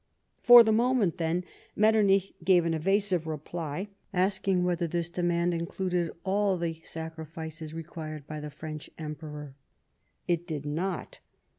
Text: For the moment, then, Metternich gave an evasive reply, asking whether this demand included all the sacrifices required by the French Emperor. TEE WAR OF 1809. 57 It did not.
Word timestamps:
For 0.41 0.63
the 0.63 0.71
moment, 0.71 1.19
then, 1.19 1.43
Metternich 1.75 2.33
gave 2.43 2.65
an 2.65 2.73
evasive 2.73 3.27
reply, 3.27 3.89
asking 4.11 4.63
whether 4.63 4.87
this 4.87 5.09
demand 5.11 5.53
included 5.53 6.09
all 6.23 6.57
the 6.57 6.81
sacrifices 6.83 7.75
required 7.75 8.25
by 8.25 8.39
the 8.39 8.49
French 8.49 8.89
Emperor. 8.97 9.53
TEE 10.27 10.33
WAR 10.33 10.35
OF 10.37 10.39
1809. 10.39 10.39
57 10.41 10.41
It 10.47 10.47
did 10.47 10.65
not. 10.65 11.19